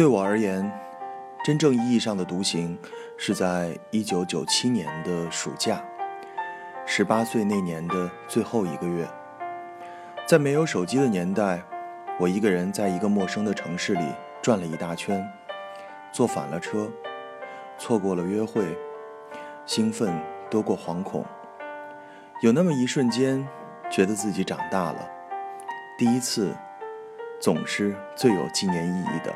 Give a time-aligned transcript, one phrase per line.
[0.00, 0.72] 对我而言，
[1.44, 2.78] 真正意义上的独行
[3.18, 5.84] 是在1997年的暑假
[6.86, 9.06] ，18岁那年的最后一个月，
[10.26, 11.62] 在没有手机的年代，
[12.18, 14.00] 我一个人在一个陌生的城市里
[14.40, 15.22] 转了一大圈，
[16.10, 16.90] 坐反了车，
[17.76, 18.74] 错过了约会，
[19.66, 21.22] 兴奋多过惶恐，
[22.40, 23.46] 有那么一瞬间，
[23.90, 25.10] 觉得自己长大了。
[25.98, 26.56] 第一次，
[27.38, 29.30] 总是最有纪念意义的。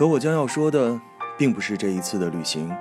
[0.00, 0.98] 可我将要说的，
[1.36, 2.74] 并不是这一次的旅行，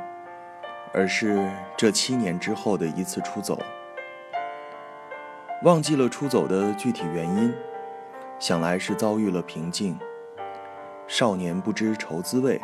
[0.93, 3.59] 而是这七年之后的一次出走。
[5.63, 7.53] 忘记了出走的具体原因，
[8.39, 9.99] 想来是遭遇了瓶颈。
[11.09, 12.61] 少年不知愁滋味，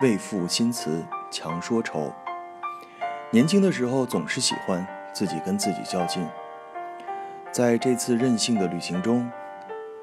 [0.00, 2.12] 为赋新词强说愁。
[3.32, 6.24] 年轻的时候总是喜欢自己跟自己较劲。
[7.50, 9.28] 在这次任性的旅行中，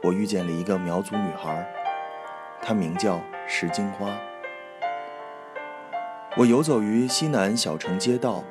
[0.03, 1.65] 我遇见了一个苗族女孩，
[2.61, 4.17] 它名叫石金花。
[6.37, 8.43] 我游走于西南小城街道，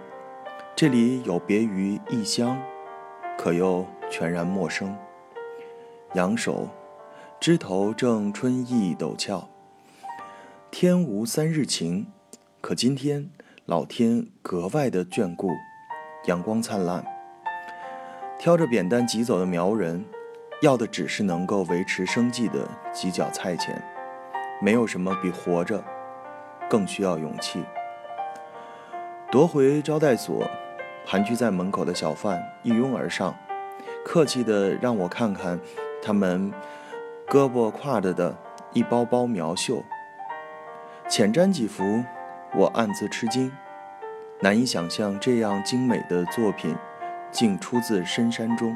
[0.74, 2.60] 这里有别于异乡，
[3.38, 4.96] 可又全然陌生。
[6.14, 6.68] 仰首，
[7.38, 9.48] 枝头正春意陡峭，
[10.70, 12.06] 天无三日晴，
[12.60, 13.30] 可今天
[13.66, 15.50] 老天格外的眷顾，
[16.26, 17.04] 阳光灿烂。
[18.38, 20.04] 挑着扁担疾走的苗人，
[20.62, 23.82] 要的只是能够维持生计的几角菜钱，
[24.60, 25.82] 没有什么比活着
[26.68, 27.64] 更需要勇气。
[29.30, 30.48] 夺回招待所，
[31.06, 33.34] 盘踞在门口的小贩一拥而上，
[34.04, 35.58] 客气地让我看看
[36.02, 36.52] 他们
[37.26, 38.36] 胳膊挎着的
[38.72, 39.82] 一包包苗绣。
[41.08, 42.04] 浅沾几幅，
[42.54, 43.52] 我暗自吃惊，
[44.40, 46.76] 难以想象这样精美的作品。
[47.30, 48.74] 竟出自深山中。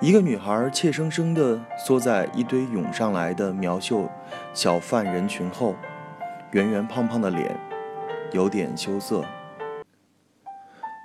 [0.00, 4.08] 一个女孩怯生生地缩在一堆涌上来的苗绣
[4.52, 5.74] 小贩人群后，
[6.52, 7.56] 圆圆胖胖的脸
[8.32, 9.24] 有点羞涩。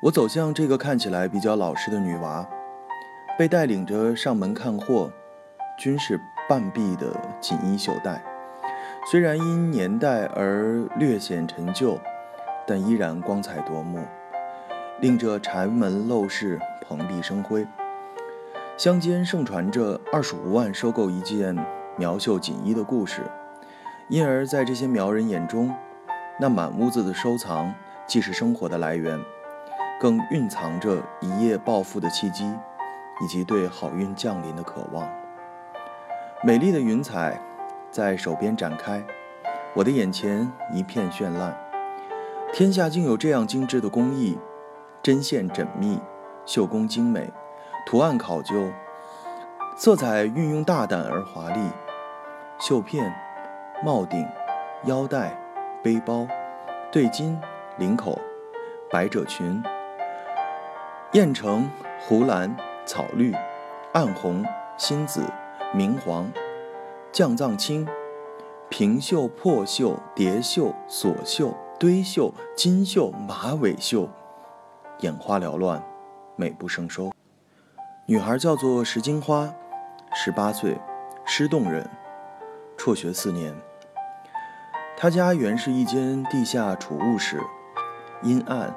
[0.03, 2.47] 我走向这个看起来比较老实的女娃，
[3.37, 5.11] 被带领着上门看货，
[5.77, 6.19] 均是
[6.49, 7.07] 半臂的
[7.39, 8.21] 锦衣绣带，
[9.09, 11.97] 虽然因年代而略显陈旧，
[12.67, 13.99] 但依然光彩夺目。
[14.99, 17.65] 令这柴门陋室蓬荜生辉。
[18.77, 21.57] 乡间盛传着二十五万收购一件
[21.95, 23.21] 苗绣锦衣的故事，
[24.09, 25.73] 因而，在这些苗人眼中，
[26.39, 27.73] 那满屋子的收藏
[28.07, 29.19] 既是生活的来源，
[29.99, 32.51] 更蕴藏着一夜暴富的契机，
[33.23, 35.07] 以及对好运降临的渴望。
[36.43, 37.39] 美丽的云彩
[37.91, 39.03] 在手边展开，
[39.75, 41.55] 我的眼前一片绚烂。
[42.51, 44.37] 天下竟有这样精致的工艺！
[45.01, 45.99] 针线缜密，
[46.45, 47.31] 绣工精美，
[47.85, 48.71] 图案考究，
[49.75, 51.59] 色彩运用大胆而华丽。
[52.65, 53.13] 绣片、
[53.83, 54.25] 帽顶、
[54.85, 55.37] 腰带、
[55.83, 56.25] 背包、
[56.93, 57.37] 对襟、
[57.77, 58.17] 领口、
[58.89, 59.61] 百褶裙，
[61.11, 61.69] 燕城、
[61.99, 63.35] 湖蓝、草绿、
[63.91, 64.45] 暗红、
[64.77, 65.25] 新紫、
[65.73, 66.31] 明黄、
[67.11, 67.85] 绛藏青，
[68.69, 74.07] 平绣、破绣、叠绣、锁绣、堆绣、金绣、马尾绣。
[74.99, 75.83] 眼花缭乱，
[76.37, 77.11] 美不胜收。
[78.05, 79.53] 女孩叫做石金花，
[80.13, 80.77] 十八岁，
[81.25, 81.85] 施洞人，
[82.85, 83.55] 辍学四年。
[84.97, 87.39] 他家原是一间地下储物室，
[88.23, 88.75] 阴暗，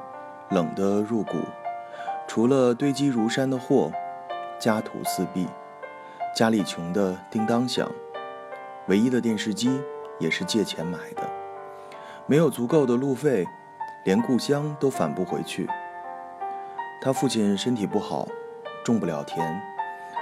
[0.50, 1.32] 冷得入骨。
[2.28, 3.90] 除了堆积如山的货，
[4.60, 5.48] 家徒四壁，
[6.36, 7.90] 家里穷得叮当响。
[8.86, 9.80] 唯一的电视机
[10.20, 11.28] 也是借钱买的，
[12.26, 13.44] 没有足够的路费，
[14.04, 15.68] 连故乡都返不回去。
[17.02, 18.28] 他父亲身体不好，
[18.84, 19.60] 种不了田，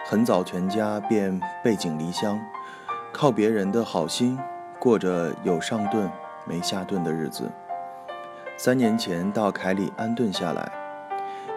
[0.06, 2.40] 很早全家便背井离乡，
[3.14, 4.36] 靠别人的好心
[4.76, 6.10] 过着有上顿
[6.44, 7.48] 没下顿的日子。
[8.56, 10.72] 三年前到凯里安顿下来，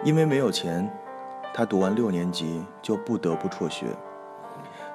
[0.04, 0.88] 因为没有钱，
[1.52, 3.86] 他读完六年级就不得不辍学。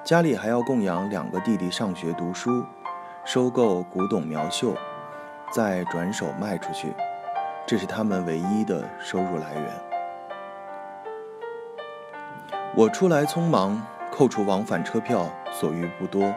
[0.02, 2.64] 家里还要供养两个弟弟上学读书，
[3.26, 4.74] 收购古董苗绣，
[5.52, 6.94] 再转手卖出去，
[7.66, 9.70] 这是他们唯一的收入来源。
[12.74, 13.80] 我出来匆忙，
[14.10, 16.34] 扣除往返车票，所余不多，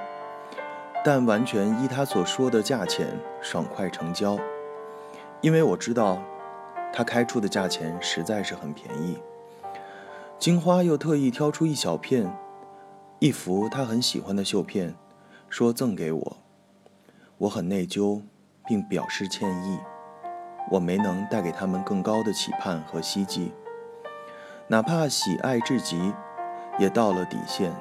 [1.08, 4.38] 但完全依他所说的价钱爽快成交，
[5.40, 6.22] 因为我知道
[6.92, 9.18] 他开出的价钱实在是很便宜。
[10.38, 12.30] 金花又特意挑出一小片，
[13.20, 14.96] 一幅他很喜欢的绣片，
[15.48, 16.38] 说赠给我。
[17.38, 18.22] 我很内疚，
[18.66, 19.80] 并表示歉意，
[20.72, 23.54] 我没能带给他们更高的期盼和希冀，
[24.68, 26.14] 哪怕喜爱至极。
[26.78, 27.74] 也到了底线。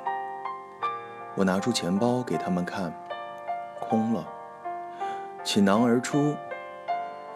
[1.34, 2.90] 我拿出钱包给他们看，
[3.88, 4.26] 空了，
[5.42, 6.34] 倾囊而出。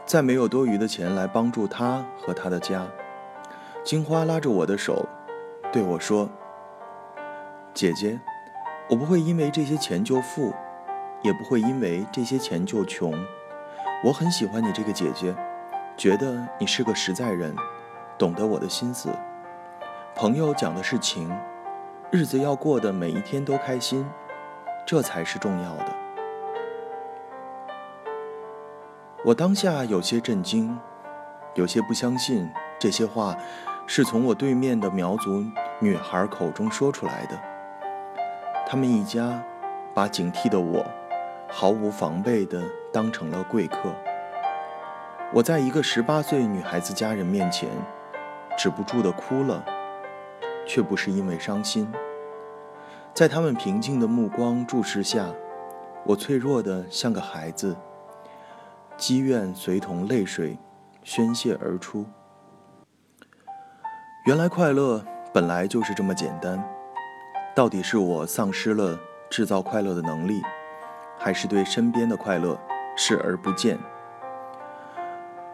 [0.05, 2.85] 再没有多余的钱来帮助他和他的家。
[3.85, 5.06] 金花拉着我的手，
[5.70, 6.29] 对我说
[7.73, 8.19] ：“姐姐，
[8.88, 10.52] 我不会因为这些钱就富，
[11.23, 13.14] 也不会因为这些钱就穷。
[14.05, 15.32] 我很喜欢你这个姐姐，
[15.97, 17.55] 觉得你是个实在人，
[18.19, 19.11] 懂得我的心思。
[20.17, 21.31] 朋友讲的是情，
[22.11, 24.05] 日子要过得每一天都开心，
[24.85, 25.87] 这才是重要的。”
[29.23, 30.79] 我当下有些震惊，
[31.55, 33.37] 有些不相信这些话
[33.87, 35.45] 是从我对面的苗族
[35.79, 37.39] 女孩口中说出来的。
[38.67, 39.43] 他们一家
[39.93, 40.87] 把警惕的我
[41.51, 43.95] 毫无防备的当成了贵客。
[45.35, 47.69] 我在一个十八岁女孩子家人面前
[48.57, 49.63] 止不住的哭了，
[50.67, 51.93] 却不是因为伤心。
[53.13, 55.27] 在他们平静的目光注视下，
[56.05, 57.77] 我脆弱的像个孩子。
[59.00, 60.58] 积怨随同泪水
[61.02, 62.05] 宣泄而出。
[64.26, 65.02] 原来快乐
[65.32, 66.62] 本来就是这么简单。
[67.56, 69.00] 到底是我丧失了
[69.31, 70.43] 制造快乐的能力，
[71.19, 72.61] 还是对身边的快乐
[72.94, 73.79] 视而不见？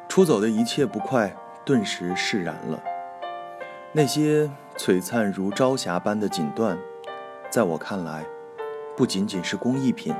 [0.08, 1.32] 出走的一切不快
[1.64, 2.82] 顿时释然了。
[3.92, 6.76] 那些璀璨如朝霞般的锦缎，
[7.48, 8.24] 在我看来，
[8.96, 10.12] 不仅仅是工艺品，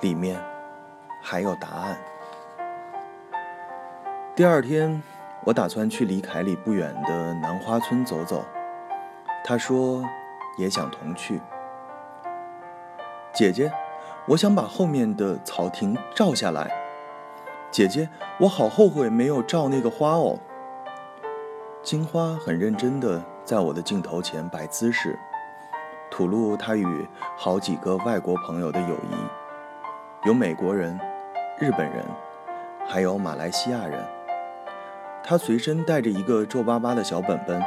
[0.00, 0.36] 里面。
[1.20, 1.98] 还有答案。
[4.34, 5.02] 第二天，
[5.44, 8.44] 我打算去离凯里不远的南花村走走。
[9.44, 10.04] 他说
[10.56, 11.40] 也想同去。
[13.32, 13.72] 姐姐，
[14.26, 16.70] 我想把后面的草亭照下来。
[17.70, 18.08] 姐姐，
[18.40, 20.38] 我好后悔没有照那个花哦。
[21.82, 25.18] 金花很认真地在我的镜头前摆姿势，
[26.10, 29.14] 吐露她与好几个外国朋友的友谊，
[30.24, 30.98] 有美国人。
[31.60, 32.04] 日本人，
[32.86, 34.04] 还有马来西亚人。
[35.22, 37.62] 他随身带着一个皱巴巴的小本本，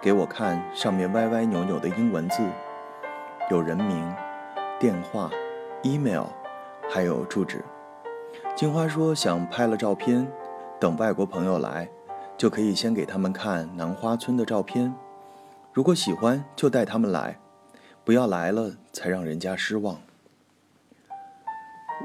[0.00, 2.42] 给我看上面歪歪扭扭的英文字，
[3.50, 4.12] 有人名、
[4.78, 5.30] 电话、
[5.82, 6.26] email，
[6.88, 7.64] 还有住址。
[8.54, 10.26] 金花说想拍了照片，
[10.78, 11.88] 等外国朋友来，
[12.36, 14.94] 就可以先给他们看南花村的照片。
[15.72, 17.38] 如果喜欢就带他们来，
[18.04, 19.96] 不要来了才让人家失望。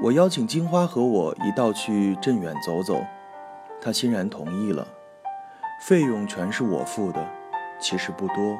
[0.02, 3.02] 我邀请金花和我一道去镇远走走，
[3.80, 4.86] 她欣然同意了。
[5.80, 7.26] 费用全是我付的，
[7.80, 8.58] 其实不多，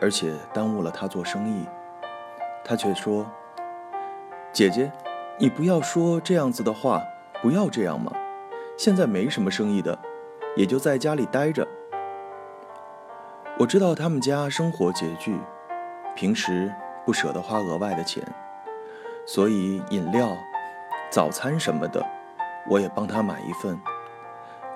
[0.00, 1.64] 而且耽误了她做生意。
[2.64, 3.24] 她却说
[4.52, 4.90] ：“姐姐，
[5.38, 7.00] 你不要说这样子的话，
[7.40, 8.12] 不要这样嘛。
[8.76, 9.96] 现在没什么生意的，
[10.56, 11.66] 也就在家里待着。”
[13.58, 15.38] 我知道他们家生活拮据，
[16.16, 16.74] 平时
[17.04, 18.20] 不舍得花额外的钱，
[19.24, 20.36] 所以饮料。
[21.10, 22.04] 早餐什么的，
[22.68, 23.80] 我也帮他买一份。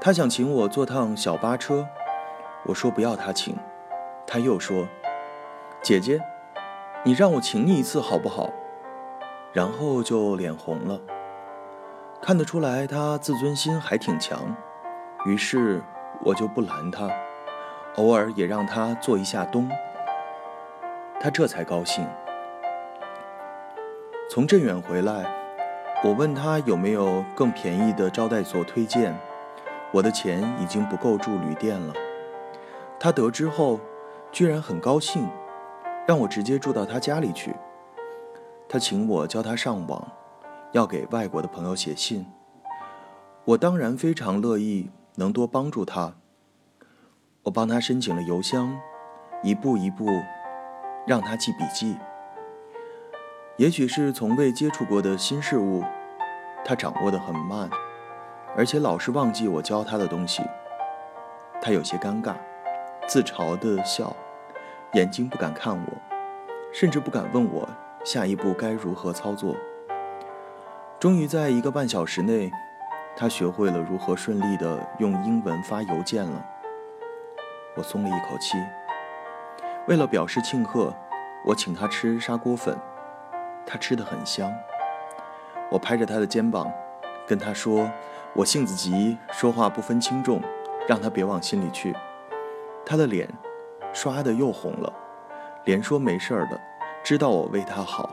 [0.00, 1.86] 他想请我坐趟小巴车，
[2.64, 3.56] 我说不要他请。
[4.26, 4.86] 他又说
[5.82, 6.20] ：“姐姐，
[7.04, 8.50] 你让我请你一次好不好？”
[9.52, 10.98] 然后就脸红了。
[12.22, 14.54] 看得出来他自尊心还挺强，
[15.26, 15.82] 于是
[16.22, 17.10] 我就不拦他，
[17.96, 19.68] 偶尔也让他坐一下东。
[21.20, 22.08] 他这才高兴。
[24.30, 25.39] 从镇远回来。
[26.02, 29.14] 我问他有没有更便宜的招待所推荐，
[29.92, 31.92] 我的钱已经不够住旅店了。
[32.98, 33.78] 他得知后，
[34.32, 35.28] 居然很高兴，
[36.06, 37.54] 让我直接住到他家里去。
[38.66, 40.10] 他请我教他上网，
[40.72, 42.24] 要给外国的朋友写信。
[43.44, 46.14] 我当然非常乐意能多帮助他。
[47.42, 48.74] 我帮他申请了邮箱，
[49.42, 50.06] 一步一步
[51.06, 51.98] 让他记笔记。
[53.60, 55.84] 也许是从未接触过的新事物，
[56.64, 57.68] 他掌握得很慢，
[58.56, 60.42] 而且老是忘记我教他的东西。
[61.60, 62.34] 他有些尴尬，
[63.06, 64.16] 自嘲地笑，
[64.94, 65.92] 眼睛不敢看我，
[66.72, 67.68] 甚至不敢问我
[68.02, 69.54] 下一步该如何操作。
[70.98, 72.50] 终于在一个半小时内，
[73.14, 76.42] 他学会了如何顺利地用英文发邮件了。
[77.76, 78.56] 我松了一口气。
[79.86, 80.94] 为了表示庆贺，
[81.44, 82.74] 我请他吃砂锅粉。
[83.66, 84.52] 他吃得很香，
[85.70, 86.70] 我拍着他的肩膀，
[87.26, 87.90] 跟他说
[88.34, 90.40] ：“我性子急，说话不分轻重，
[90.88, 91.94] 让他别往心里去。”
[92.84, 93.28] 他的脸
[93.92, 94.92] 刷的又红了，
[95.64, 96.60] 连说没事的，
[97.04, 98.10] 知道我为他好。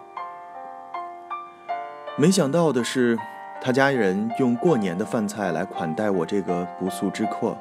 [2.16, 3.18] 没想到的是，
[3.62, 7.58] 他家人用过年的饭菜来款待我这个不速之客：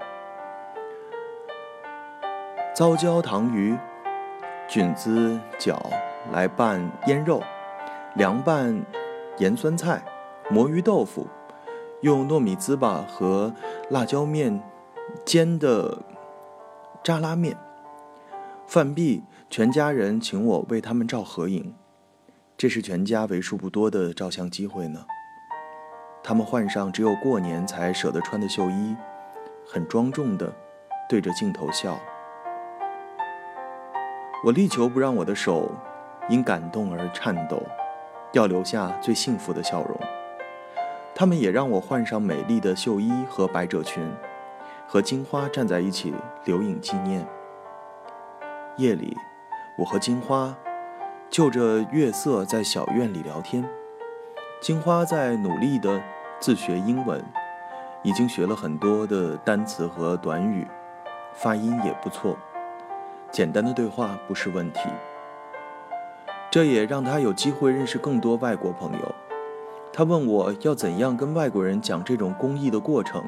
[2.75, 3.76] 糟椒糖鱼、
[4.69, 5.76] 菌子饺
[6.33, 7.43] 来拌腌肉。
[8.16, 8.82] 凉拌
[9.37, 10.02] 盐酸菜、
[10.49, 11.26] 魔芋豆腐，
[12.00, 13.52] 用糯米糍粑和
[13.90, 14.58] 辣椒面
[15.23, 15.99] 煎的
[17.04, 17.54] 扎拉面。
[18.66, 21.75] 饭毕，全家人请我为他们照合影，
[22.56, 25.04] 这是全家为数不多的照相机会呢。
[26.25, 28.96] 他们换上只有过年才舍得穿的绣衣，
[29.66, 30.50] 很庄重的
[31.06, 31.99] 对着镜头笑。
[34.42, 35.70] 我力求不让我的手
[36.30, 37.62] 因感动而颤抖，
[38.33, 39.99] 要留下最幸福的笑容。
[41.14, 44.06] 他们也让我换上美丽的绣衣和百褶裙，
[44.87, 46.14] 和金花站在一起
[46.45, 47.26] 留影纪念。
[48.76, 49.16] 夜里，
[49.78, 50.54] 我和金花
[51.30, 53.66] 就着月色在小院里聊天。
[54.61, 56.02] 金花在努力的
[56.38, 57.25] 自学英文，
[58.02, 60.66] 已经学了很多的单词和短语，
[61.33, 62.37] 发音也不错。
[63.30, 64.80] 简单的对话不是问题。
[66.56, 69.14] 这也让他有机会认识更多外国朋友。
[69.92, 73.22] 他问我要怎样跟外国人讲这种公益的过程，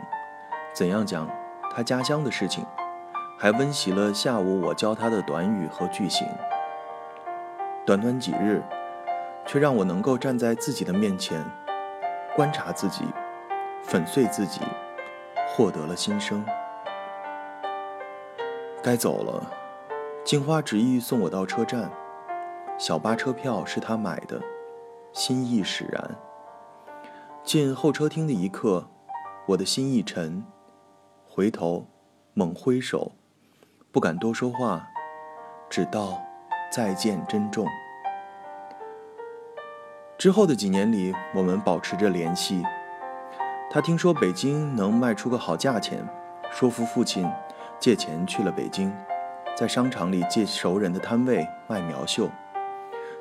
[0.73, 1.29] 怎样讲
[1.71, 2.65] 他家乡的事情。
[3.37, 6.27] 还温习了下午我教他的短语和句型。
[7.85, 8.63] 短短几日，
[9.45, 11.45] 却让我能够站在自己的面前，
[12.35, 13.05] 观察自己，
[13.83, 14.63] 粉碎自己，
[15.55, 16.43] 获得了新生。
[18.83, 19.47] 该走了，
[20.25, 21.91] 金花执意送我到车站，
[22.79, 24.41] 小巴车票是他买的，
[25.13, 26.17] 心意使然。
[27.43, 28.89] 进候车厅的一刻，
[29.47, 30.45] 我的心一沉，
[31.29, 31.85] 回头，
[32.35, 33.11] 猛挥手。
[33.91, 34.87] 不敢多说话，
[35.69, 36.23] 只道
[36.71, 37.67] 再见，珍重。
[40.17, 42.63] 之后的几年里，我们保持着联系。
[43.73, 46.07] 他听说北京能卖出个好价钱，
[46.53, 47.29] 说服父亲
[47.81, 48.95] 借钱去了北京，
[49.57, 52.31] 在商场里借熟人的摊位卖苗绣。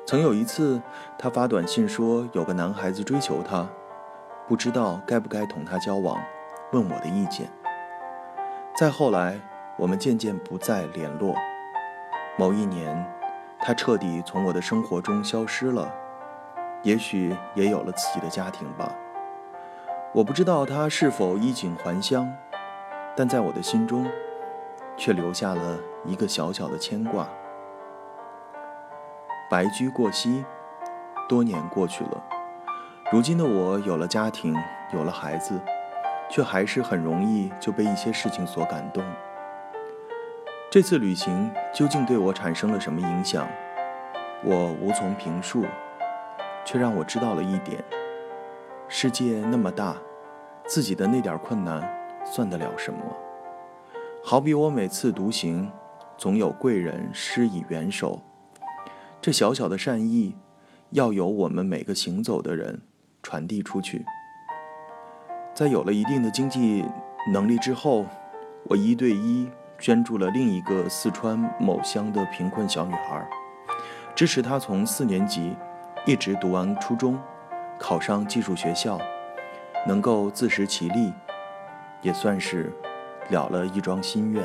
[0.08, 0.80] 曾有一次，
[1.18, 3.68] 他发短信说有个男孩子追求他，
[4.48, 6.18] 不知道该不该同他交往，
[6.72, 7.46] 问我的意见。
[8.74, 9.38] 再后来。
[9.76, 11.36] 我们渐渐不再联络。
[12.36, 13.06] 某一年，
[13.60, 15.88] 他彻底从我的生活中消失了，
[16.82, 18.92] 也许也有了自己的家庭吧。
[20.12, 22.28] 我不知道他是否衣锦还乡，
[23.14, 24.04] 但在我的心中，
[24.96, 27.28] 却留下了一个小小的牵挂。
[29.50, 30.44] 白驹过隙，
[31.26, 32.22] 多年过去了，
[33.10, 34.54] 如今的我有了家庭，
[34.92, 35.58] 有了孩子，
[36.28, 39.02] 却还是很容易就被一些事情所感动。
[40.70, 43.48] 这次旅行究竟对我产生了什么影响？
[44.44, 45.64] 我无从评述，
[46.62, 47.82] 却让我知道了一点：
[48.86, 49.96] 世界那么大，
[50.66, 51.82] 自己的那点困难
[52.22, 53.00] 算得了什么？
[54.22, 55.72] 好比我每次独行，
[56.18, 58.20] 总有贵人施以援手。
[59.20, 60.34] 这小小的善意，
[60.90, 62.82] 要由我们每个行走的人
[63.22, 64.04] 传递出去。
[65.54, 66.84] 在有了一定的经济
[67.32, 68.06] 能力之后，
[68.64, 69.48] 我一对一。
[69.80, 73.24] 捐助了另一个四川某乡的贫困小女孩，
[74.12, 75.54] 支持她从四年级
[76.04, 77.16] 一直读完初中，
[77.78, 78.98] 考上技术学校，
[79.86, 81.12] 能够自食其力，
[82.02, 82.72] 也算是
[83.30, 84.44] 了了一桩心愿。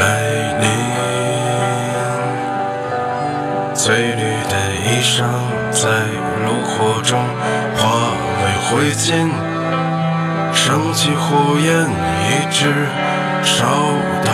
[0.00, 0.04] 来
[0.60, 0.64] 临，
[3.74, 4.54] 翠绿的
[4.86, 5.14] 衣裳
[5.70, 5.82] 在
[6.42, 7.12] 炉火中
[7.76, 7.80] 化
[8.40, 9.28] 为灰烬，
[10.54, 11.20] 升起火
[11.60, 11.68] 焰，
[12.30, 12.88] 一直
[13.42, 13.66] 烧
[14.24, 14.32] 到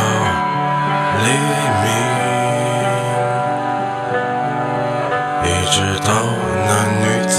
[1.24, 1.26] 黎
[1.82, 1.84] 明，
[5.42, 5.74] 一直
[6.06, 6.10] 到
[6.68, 6.70] 那
[7.02, 7.34] 女子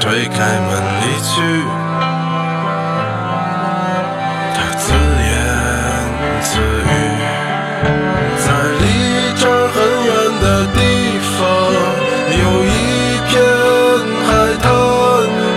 [0.00, 0.70] 推开门
[1.02, 1.32] 离去。
[11.38, 11.72] 方
[12.30, 12.68] 有一
[13.28, 13.42] 片
[14.26, 14.28] 海
[14.60, 14.72] 滩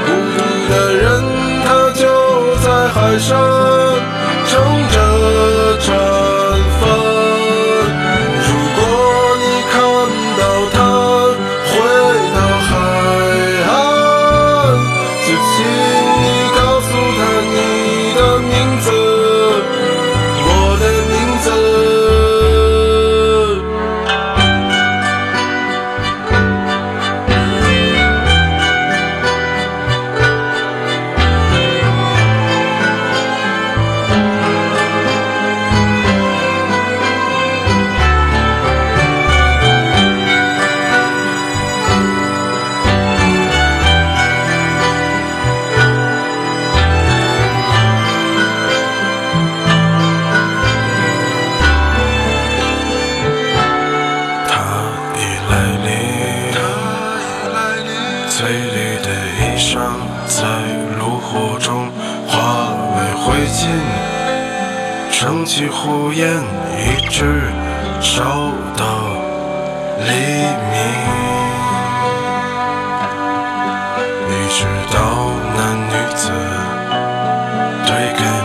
[0.05, 0.39] 孤独
[0.69, 1.03] 的人
[1.65, 3.29] 他就在海上
[4.47, 4.53] 撑
[4.89, 6.34] 着船。
[63.37, 63.69] 最近
[65.11, 66.25] 升起火焰
[66.79, 67.41] 一直
[67.99, 68.23] 烧
[68.77, 68.85] 到
[69.99, 70.07] 黎
[70.71, 70.73] 明。
[74.29, 74.97] 你知道
[75.53, 76.31] 男女子
[77.85, 78.44] 对感